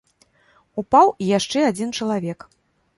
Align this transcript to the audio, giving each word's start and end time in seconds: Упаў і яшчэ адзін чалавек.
Упаў 0.83 1.13
і 1.27 1.29
яшчэ 1.37 1.59
адзін 1.71 1.95
чалавек. 2.01 2.53